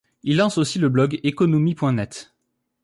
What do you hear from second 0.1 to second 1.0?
Il lance aussi le